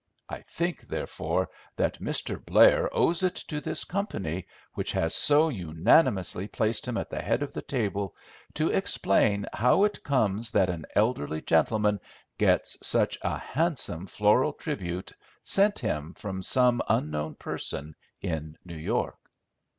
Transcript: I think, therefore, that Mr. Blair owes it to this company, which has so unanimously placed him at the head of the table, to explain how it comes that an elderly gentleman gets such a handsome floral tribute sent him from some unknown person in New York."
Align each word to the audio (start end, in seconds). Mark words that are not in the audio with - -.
I 0.29 0.39
think, 0.39 0.87
therefore, 0.87 1.51
that 1.75 2.01
Mr. 2.01 2.43
Blair 2.43 2.89
owes 2.91 3.21
it 3.21 3.35
to 3.49 3.61
this 3.61 3.83
company, 3.83 4.47
which 4.73 4.93
has 4.93 5.13
so 5.13 5.49
unanimously 5.49 6.47
placed 6.47 6.87
him 6.87 6.97
at 6.97 7.11
the 7.11 7.21
head 7.21 7.43
of 7.43 7.53
the 7.53 7.61
table, 7.61 8.15
to 8.55 8.71
explain 8.71 9.45
how 9.53 9.83
it 9.83 10.03
comes 10.03 10.49
that 10.53 10.71
an 10.71 10.87
elderly 10.95 11.39
gentleman 11.43 11.99
gets 12.39 12.77
such 12.83 13.19
a 13.21 13.37
handsome 13.37 14.07
floral 14.07 14.53
tribute 14.53 15.11
sent 15.43 15.77
him 15.77 16.15
from 16.15 16.41
some 16.41 16.81
unknown 16.89 17.35
person 17.35 17.93
in 18.21 18.57
New 18.65 18.77
York." 18.77 19.19